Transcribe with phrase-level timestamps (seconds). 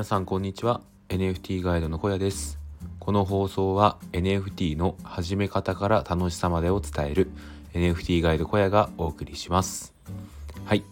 [0.00, 0.80] 皆さんこんにちは。
[1.10, 2.58] NFT ガイドの小屋です。
[3.00, 7.30] この放送は NFT の始め方から楽しさまでを伝える
[7.74, 9.92] NFT ガイド小屋がお送りします。
[10.64, 10.84] はい。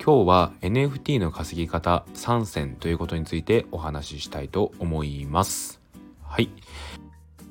[0.00, 5.80] 今日は NFT の稼ぎ方3選ということについてお話ししたいと思います。
[6.22, 6.48] はい。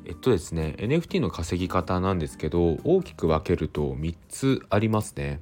[0.05, 5.41] えっとですね NFT の稼ぎ方なんですけど大きく分けると3つありますね。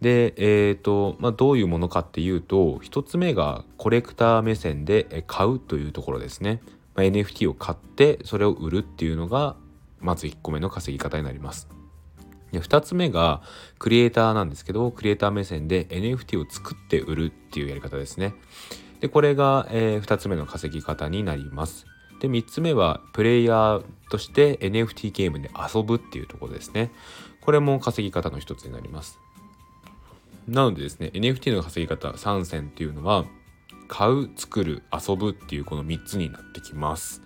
[0.00, 6.60] でえっ、ー、とまあどういうものかっていうと1つ目がコレクター目線で買うというところですね、
[6.94, 9.56] まあ、NFT を買ってそれを売るっていうのが
[10.00, 11.68] まず1個目の稼ぎ方になります。
[12.52, 13.42] で2つ目が
[13.78, 18.34] クリエイターなんですけどクリエイター目線で NFT を作って売るっていうやり方ですね。
[19.00, 21.86] でこれが、えー、2つ目の稼ぎ方になります。
[22.22, 26.92] で3つ目はプレイヤーとして NFT ゲームで遊ぶっていうところですね。
[27.40, 29.18] これも稼ぎ方の一つになります。
[30.46, 33.24] なのでですね NFT の稼ぎ方3選っていうのは
[33.88, 37.22] 買う作る遊ぶっていうこの3つになってきます。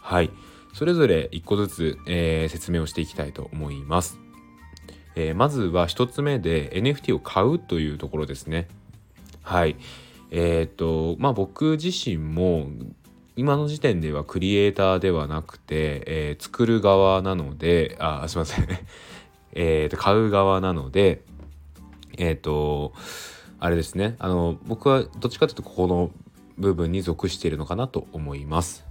[0.00, 0.30] はい。
[0.72, 4.20] それぞれ1個ずつ、えー、説明をしていきたいと思います、
[5.16, 8.68] え、まずは1つ目で NFT を買うというところですね。
[9.42, 9.74] はい。
[10.30, 12.68] えっ、ー、とまあ僕自身も
[13.38, 18.66] 今の時点ではクリエイターではなくて、えー、作る側なのであすいません
[19.54, 21.22] えと買う側なので
[22.16, 22.92] えっ、ー、と
[23.60, 26.10] あれですねあの僕はどっちかというとここの
[26.58, 28.84] 部分に属しているのかなと思います。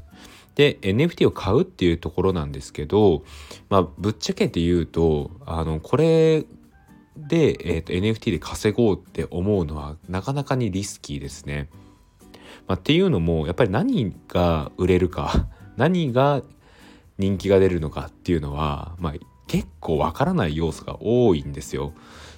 [0.55, 3.25] で NFT を買うっていうところなんですけど、
[3.67, 6.45] まあ、ぶっちゃけて言うとあのこれ
[7.17, 11.67] で、えーと NFT で稼ごうって思うのはなかなかにリスキーですね。
[12.67, 16.43] まあ、っていうのもやっぱり何が売れるか 何が
[17.17, 19.13] 人気が出るのかっていうのは、まあ、
[19.47, 21.93] 結構わからない要素が多いんですよ。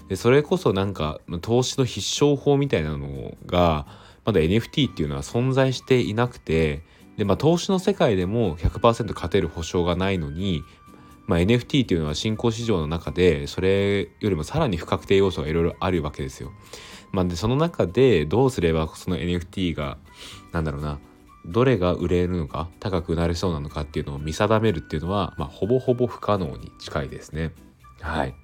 [0.08, 3.86] でそれこそなんか投資の必勝法みたいなのが
[4.26, 6.82] まだ NFT っていうのは存在していなくて
[7.18, 10.64] で、まあ、投資の世界でも100%勝てる保証がないのに、
[11.28, 16.52] まあ、NFT っていうのは新興市場の中でそれよりもさらに不確定要素がいろいろあるわけですよ。
[17.12, 19.98] まあ、でその中でどうすればその NFT が
[20.52, 21.00] なんだろうな
[21.46, 27.54] どれが売れるのか高くなりそうなのかっていうのを見定めるっていうのは、まあ、ほぼほぼ不可能に近いですね。
[28.02, 28.36] はい。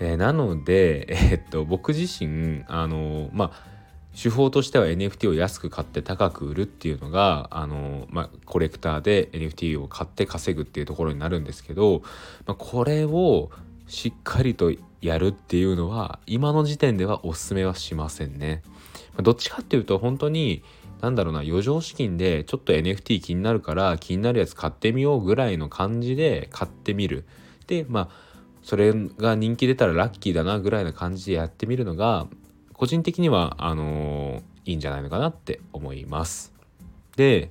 [0.00, 3.72] えー、なので、えー、っと僕自身あのまあ
[4.20, 12.02] 手法としては NFT を安く買って高く売るっていうのがあの、まあ、コレクターで NFT を買って稼ぐっていうところになるんですけど、
[12.46, 13.50] まあ、これを
[13.86, 14.70] しっかりと
[15.02, 18.62] やるっていうのは今の時点ではおすすめはしませんね。
[19.20, 20.62] どっちかっていうと本当に
[21.02, 27.26] なんだろうな余剰資金でちょっと NFT 気になるから気になるやつ買ってみようぐらいの感じで買ってみる。
[27.66, 28.08] でまあ
[28.62, 32.28] それが人気出たらラッキーだなぐらいな感じでやってみるのが
[32.72, 36.52] 個人的にはあのー、いいんじゃないのかなって思います。
[37.16, 37.50] で、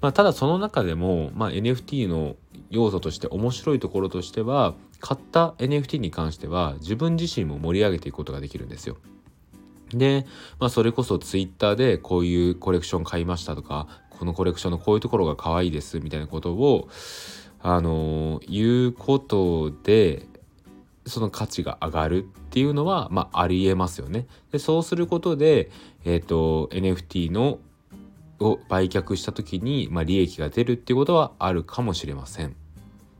[0.00, 2.36] まあ、ただその中でも、まあ、NFT の
[2.70, 8.96] 要素として面白いところとしては買った NFT に関しては自分自身も盛り上げていくことができるんですよ。
[9.90, 10.26] で、
[10.58, 16.88] まあ、それこそ Twitter でこういうコレクション買いましたとかこのコレクションのこういうところが可愛いですみたいなことを
[17.60, 20.26] あの言うことで
[21.06, 24.26] その価値が上がるっていうのは、まあ、ありえますよね。
[24.50, 25.70] でそうすることで、
[26.04, 27.58] えーと、NFT の
[28.40, 32.54] を売却した時に、まあ、利益が出るっていうことはあるかもしれません。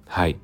[0.06, 0.38] はい。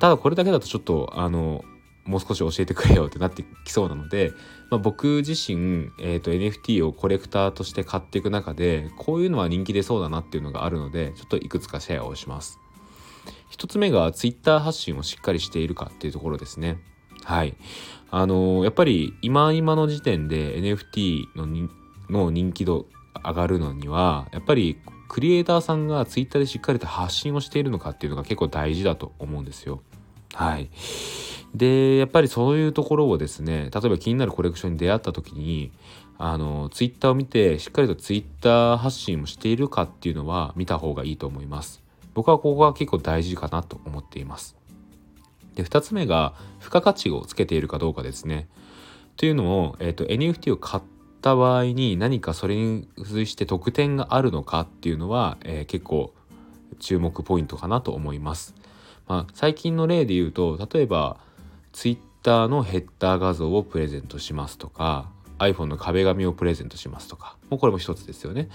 [0.00, 1.64] ただこれだけだとちょっとあの
[2.04, 4.32] もう少し教えてくれよってなってきそうなので、
[4.70, 12.58] まあ、僕自身、えーと、NFT をコレクターとして買っていく中でこういうのは人気出そうだなっていうのがあるのでちょっといくつかシェアをします。
[13.48, 16.78] 一つ目が Twitter 発信をしっかりしているかっていうところですね。
[17.22, 17.56] はい。
[18.10, 21.68] あのー、やっぱり今今の時点で NFT の
[22.10, 22.86] の人気度
[23.22, 29.82] 上がるのにはやっぱりクリエイターさんが Twitter でしっかりと発信をしているのかっていうのが結構大事だと思うんですよ。
[30.32, 30.70] はい。
[31.54, 35.70] で、やっぱりそういうところをですね、例えば気になるコレクションに出会った時に、
[36.18, 41.82] あの、ツイッターを見て、しっかりとツイッター発信をしているかっていうのは見た方がいいと思います。
[42.14, 44.56] 僕はここが結構大事かなと思っています。
[45.54, 48.48] で、2つ目が、付加価値をつけているかどうかですね。
[49.16, 50.82] というのを、えっ、ー、と、NFT を買っ
[51.24, 56.12] た場合に何かそれに付随して特典があるのかっていうのは、えー、結構
[56.80, 58.54] 注目ポイントかなと思います。
[59.08, 61.18] まあ、最近の例で言うと、例えば、
[61.72, 68.48] Twitter のヘッダー画像をプレゼントしますとか iPhone の壁紙をプレゼントしますとかもうこれも一つですよね。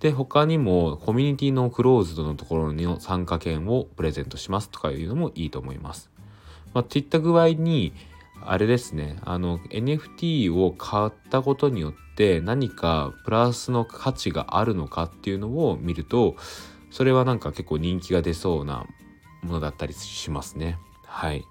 [0.00, 6.10] で他にもコミュニティのクローズドのところの参加券をプレゼントしますとかいうのもいいと思います。
[6.74, 7.92] まあ、といった具合に
[8.46, 16.36] あれですねあの NFT を買ったことによって何かプラスの価値があるのかっていうのを見ると
[16.90, 18.86] それはなんか結構人気が出そうな
[19.42, 20.78] ものだったりしますね。
[21.06, 21.44] はい。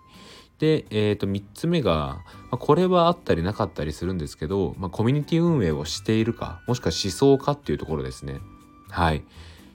[0.60, 8.40] で、えー、と3つ目が、まあ、これはあったりなかったりするんですけど、まあ、コミュニティ運営をしているかもしくは思想かっていうところですね。
[8.90, 9.24] はい。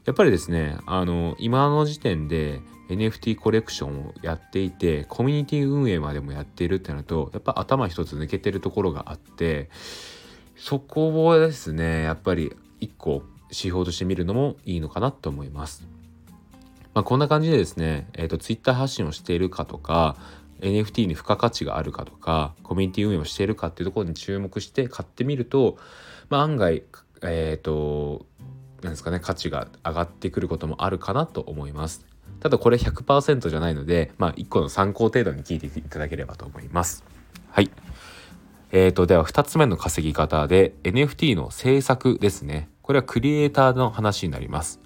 [0.06, 9.68] やっぱりですねあの今の時点で NFT コレクションをやっていてコミュニティ運営までもやっているってなるとやっぱ頭一つ抜けてるところがあって
[10.56, 15.86] そこをですねやっぱり一個指標として見るのもいいのかなと思います。
[16.94, 20.16] まあ、こんな感じでですね、えーと、Twitter 発信をしているかとか
[20.60, 25.78] NFT に付加価値があるかとかコミュニティ運営をしているかっていうところに注目して買ってみると、
[26.28, 26.82] まあ、案外
[27.22, 28.26] えっ、ー、と
[28.82, 32.06] なんですかね価値が上がってくることもあるかなと思います。
[32.40, 37.04] ただこれ100%じゃないので、まあ、1個の参考程度に聞いていただければと思います。
[37.50, 37.70] はい。
[38.70, 42.68] えーと、では2つ目の稼ぎ方で NFT の制作ですね。
[42.82, 44.80] これはクリエイターの話になります。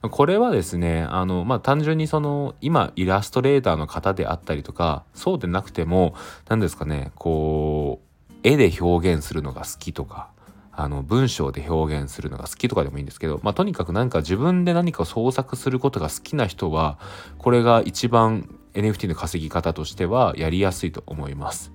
[0.00, 6.14] これはですね、あの、まあ、単純にその、今、イラストレーターの方であったりとか、そうでなくても、
[6.48, 10.30] 何ですかね、こう、絵で表現するのが好きとか、
[10.80, 17.00] あの文章で表現するのが好きとかでもいいんですけど、まあ、とにかく何か自分で何か創作することが好きな人は
[17.36, 21.72] これが一番 NFT の稼ぎ方としてはやりやすいと思います。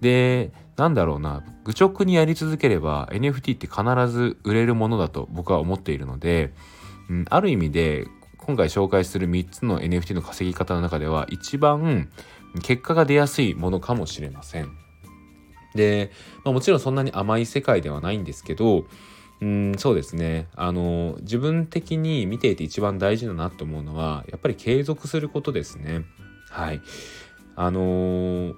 [0.00, 6.52] でなんだろうな愚直にやり続ければ NFT って必ず売れるものだと僕は思っているので、
[7.08, 8.08] うん、ある意味で
[8.38, 12.10] 今回紹介する3つの NFT の稼ぎ方の中では一番
[12.64, 14.85] 結果が出やすいものかもしれません。
[15.76, 16.10] で、
[16.44, 18.86] まあ、もちろんそんなに甘い世界ではないんですけど
[19.40, 20.48] うんそうですね。
[20.56, 26.04] あの自分的に見ていて一番大事だなと思うのはやっぱり継続することですね。
[26.50, 26.80] はい。
[27.54, 28.54] あのー、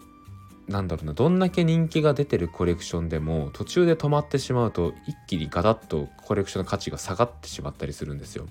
[0.69, 8.47] なんだろうなどんだけ人気が出てるコレクションでも途中で止まってしまうと一気にガタッとコレクションの価値が下がってしまったりするんですよ。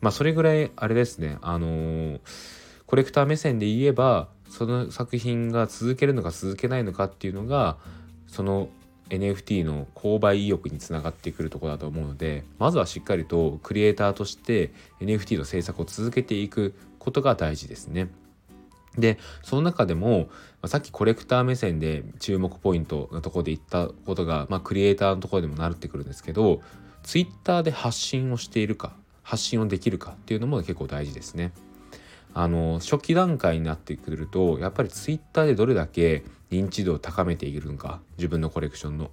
[0.00, 1.36] まあそれぐらいあれですね。
[1.42, 2.20] あのー、
[2.86, 7.76] コレクター目線で言えばその作品が続けるのか続けないのかっていうのが
[8.28, 8.68] その
[9.10, 14.70] NFT の購買意欲につながってくるとこだと思うのでまずはしっかりとクリエイターとして
[15.00, 18.08] NFT の制作を続けていくことが大事ですね。
[18.96, 20.28] でその中でも、
[20.60, 26.62] ま、さっきコレクター目線で注目ポイントのとこで言ったことが、まあ、クリエイターのところでもなってくるんですけど
[27.04, 31.52] Twitter で発信をしているか発信をできるかっていうのも結構大事ですね。
[32.34, 39.08] あの初期段階になってくるとやっぱり Twitter でどれだけ認知度を高めているのか自分のコレクションのっ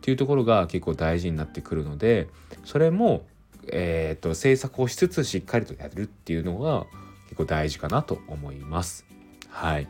[0.00, 2.28] ていうところが結構大事になってくるので
[2.64, 3.24] それも、
[3.68, 6.86] えーと、制作をしつつしっかりとやるっていうのが
[7.24, 9.06] 結構大事かなと思います。
[9.48, 9.88] はい、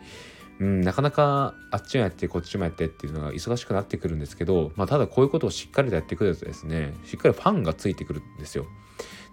[0.61, 8.67] うん、なかなかあっちもやってこっちもやってっていうのが忙しくなってくるんですけど、まあ、ただこういうことをしっかりとやってくるとですねしっかりファンがついてくるんですよ。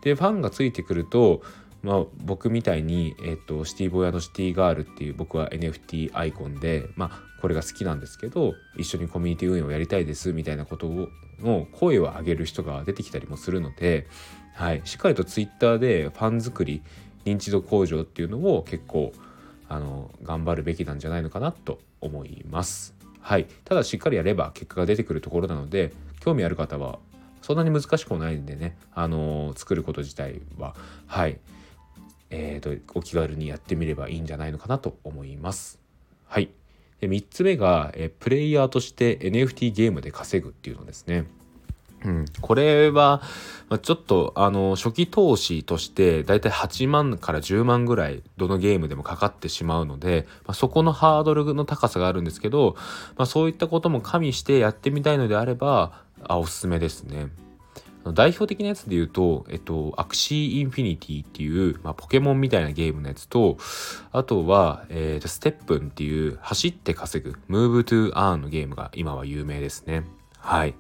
[0.02, 1.44] でファンがついてくると
[1.84, 11.08] まあ、僕みたいに、えっと、シティボーイシティガールっていう僕は NFT アイコンで、まあ、これが好きなんですけど一緒にコミュニティ運営をやりたいですみたいなことを
[11.40, 14.08] の声を上げる人が出てきたりもするので、
[14.54, 16.84] はい、しっかりと Twitter でファン作り
[17.26, 19.12] 認知度向上っていうのを結構
[19.68, 22.94] あの頑張るべきなんじゃないのかなと思います。
[23.22, 27.00] はい、ただしっかりやれば結果が出てくるところなので興味ある方は
[27.42, 30.76] そんなに難しくもないんでね、あの作ること自体は。
[31.08, 31.40] はい。
[32.32, 35.80] えーと、お気軽にやってみればいいんじゃないのかなと思います。
[36.28, 36.50] はい。
[37.00, 41.26] で3つ目が、えプレイヤーとして NFT ゲームで稼ぐっていうのですね。
[42.04, 43.22] うん、これは、
[43.70, 52.76] ま、ちょっとあの初期投資としてだいたい8万から10万ぐらいどのゲームでもかかってしまうので、まあ、そこのハードルの高さがあるんですけど、
[53.18, 57.28] まあ、そういったことも加味してやってみたいのであればあおすすめですね。
[58.14, 63.58] 代表的なやつで言うと、えっと、 Axie Infinity っていう、まあ、ポケモンみたいなゲームのやつと、
[64.12, 70.04] あとは、えー、 STEPN っていう走って稼ぐ、 Move to Earn のゲームが今は有名ですね。
[70.40, 70.74] はい。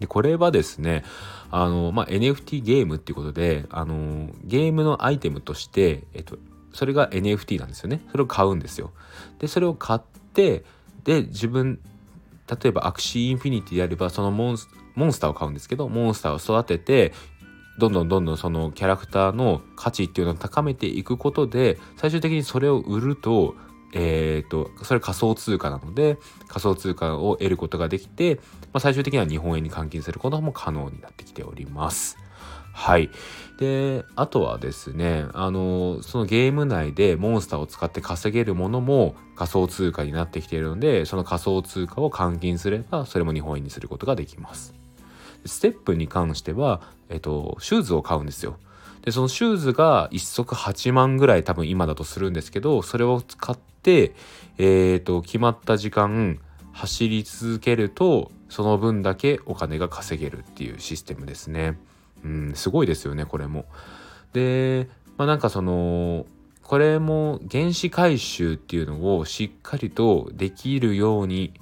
[0.00, 1.04] で、これはですね、
[1.50, 6.38] あの、まあ、NFT ゲームっていうことで、あの、ゲームのアイテムとして、えっと、
[6.72, 8.00] それが NFT なんですよね。
[8.10, 8.90] それを買うんですよ。
[9.38, 10.00] で、それを買っ
[10.34, 10.64] て、
[11.04, 11.78] で、自分、
[12.48, 17.12] 例えば Axie Infinity であれば、そのモンスモンスターを買うんですけどモンスターを育てて
[17.78, 23.54] どんどんどんどんそのキャラクターの価値っていうのを高めていくことで最終的にそれを売ると
[23.92, 26.16] えーと、それ仮想通貨なので
[26.46, 28.36] 仮想通貨を得ることができて、
[28.72, 32.16] まあ、最終的には日本円に換金することも可能になってきております。
[32.72, 33.10] はい。
[33.58, 44.74] であとはですねあのそのゲーム内でモンスターを使って稼げるものも仮想通貨になってきているのでその仮想通貨を換金すればそれも日本円にすることができます。
[45.44, 48.58] ステップに関しては、えっと、シューズを買うんですよ。
[49.02, 54.14] でそのシューズが1足8万ぐらい多分今だとするんですけどそれを使って
[54.58, 56.38] えっ、と決まった時間
[56.72, 61.78] 走り続けるとその分だけお金が稼げるっていうシステムですね。
[62.24, 63.66] うん、すごいですよねこれも。
[64.32, 66.26] で、まあ、なんかその
[66.62, 71.52] これも原子回収っていうのをしっかりとできるように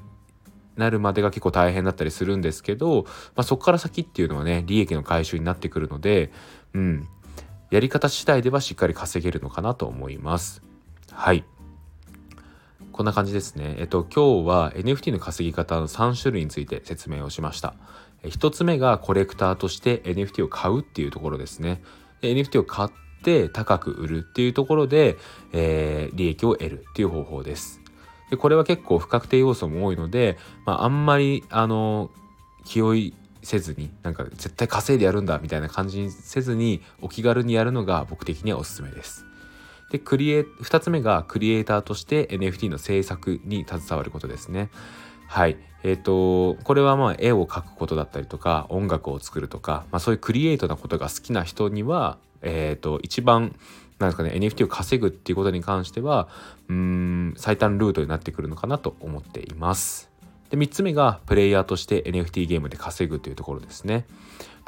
[0.77, 6.31] なるまでが結構大変だったりするんですけど、まあ、そこから先っていうのはね利益の回収になってくるので、
[6.75, 7.09] うん、
[7.71, 10.63] やり方次第ではしっかり稼げるのかなと思います。
[11.11, 11.45] はい。
[12.93, 13.77] こんな感じですね。
[13.79, 17.75] えっと、今日は NFT の稼ぎ方の3種類について説明をしました。
[18.25, 21.81] 1つ目がコレクターとして NFT を買うっていうところですね。
[22.23, 22.91] NFT を買っ
[23.23, 25.17] て高く売るっていうところで、
[25.53, 27.81] えー、利益を得るっていう方法です。
[28.31, 32.11] でこれは結構不確定要素も多いので、まあ、あんまりあの
[32.65, 39.25] 気負いせずになんか絶対稼いでやるんだみたいな感じにせずにお気軽にやるのが僕的にはおすすめです。
[39.91, 44.69] でクリエ2つ目がクリエイターとして NFT の制作に携わることですね。
[45.29, 45.57] はい。
[45.85, 53.55] えっ、ー、と、これはまあ絵を描くことだったりとか音楽を作るとか、まあ、そういうクリエイトなことが好きな人には、えっ、ー、と、一番
[53.99, 56.29] なんですかね NFT を稼ぐっていうことに関しては
[56.69, 60.09] うん最短ルートになってくるのかなと思っています。
[60.51, 64.07] で3つ目がプレイヤーとして NFT ゲームで稼ぐというところですね。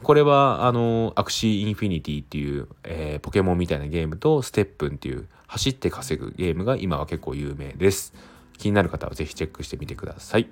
[0.03, 8.15] これはあのアクシーインフィニティっていう、えー、ポケモンみたいなゲームとステップンっていう走って稼ぐゲームが今は結構有名です。
[8.61, 10.49] 気になる方はぜひチェックしてみてください。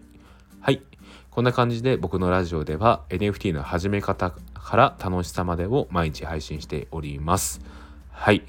[0.61, 0.83] はい。
[1.31, 7.61] こんな感じで僕のラジオでは NFT の始め方から楽しさまでを毎日配信しております。
[8.11, 8.43] はい。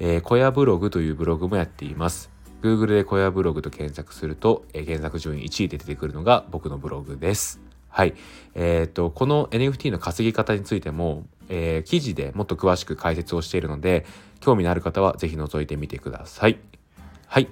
[0.00, 2.30] えー、小屋ブログというブログもやっています。
[2.60, 7.60] Google で小屋ブログと検索すると、えー、検索順位1位で出てくるのが僕のブログです。
[7.88, 8.14] はい。
[8.54, 14.04] えっ、ー、と、この NFT の稼ぎ方についても、えー、記事でもっと詳しく解説をしているので、
[14.40, 16.58] 興味のある方はぜひ覗いてみてください。
[17.28, 17.48] はい。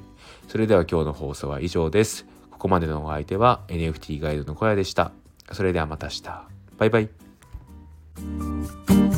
[0.48, 2.26] それでは今日の放送は以上です。
[2.50, 5.12] ここまでのお相手は NFT ガイドの小屋でした。
[5.52, 6.22] それではまた明日。
[6.78, 9.11] バイバイ。